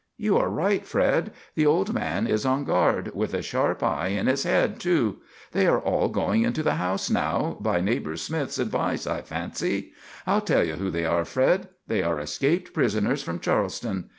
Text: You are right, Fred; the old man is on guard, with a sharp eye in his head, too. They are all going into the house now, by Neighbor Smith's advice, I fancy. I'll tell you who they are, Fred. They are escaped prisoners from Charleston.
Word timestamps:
You 0.17 0.35
are 0.39 0.49
right, 0.49 0.83
Fred; 0.83 1.31
the 1.53 1.67
old 1.67 1.93
man 1.93 2.25
is 2.25 2.43
on 2.43 2.63
guard, 2.63 3.11
with 3.13 3.35
a 3.35 3.43
sharp 3.43 3.83
eye 3.83 4.07
in 4.07 4.25
his 4.25 4.45
head, 4.45 4.79
too. 4.79 5.17
They 5.51 5.67
are 5.67 5.77
all 5.79 6.09
going 6.09 6.41
into 6.41 6.63
the 6.63 6.73
house 6.81 7.11
now, 7.11 7.57
by 7.61 7.81
Neighbor 7.81 8.17
Smith's 8.17 8.57
advice, 8.57 9.05
I 9.05 9.21
fancy. 9.21 9.93
I'll 10.25 10.41
tell 10.41 10.63
you 10.63 10.73
who 10.77 10.89
they 10.89 11.05
are, 11.05 11.23
Fred. 11.23 11.67
They 11.85 12.01
are 12.01 12.19
escaped 12.19 12.73
prisoners 12.73 13.21
from 13.21 13.39
Charleston. 13.39 14.09